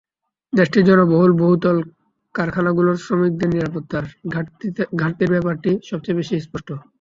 [0.53, 1.77] দেশটির জনবহুল বহুতল
[2.35, 4.05] কারখানাগুলোর শ্রমিকদের নিরাপত্তার
[4.99, 6.69] ঘাটতির ব্যাপারটি সবচেয়ে বেশি স্পষ্ট।